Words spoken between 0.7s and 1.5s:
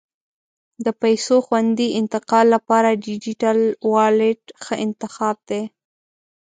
د پیسو